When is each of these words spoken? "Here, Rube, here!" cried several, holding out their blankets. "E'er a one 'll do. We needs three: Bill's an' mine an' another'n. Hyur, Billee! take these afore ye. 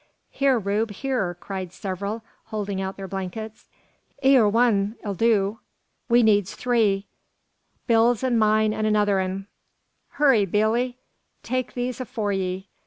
"Here, 0.31 0.57
Rube, 0.57 0.89
here!" 0.89 1.37
cried 1.39 1.71
several, 1.71 2.23
holding 2.45 2.81
out 2.81 2.97
their 2.97 3.07
blankets. 3.07 3.69
"E'er 4.25 4.45
a 4.45 4.49
one 4.49 4.95
'll 5.05 5.13
do. 5.13 5.59
We 6.09 6.23
needs 6.23 6.55
three: 6.55 7.05
Bill's 7.85 8.23
an' 8.23 8.39
mine 8.39 8.73
an' 8.73 8.87
another'n. 8.87 9.45
Hyur, 10.17 10.47
Billee! 10.47 10.97
take 11.43 11.73
these 11.75 12.01
afore 12.01 12.33
ye. 12.33 12.67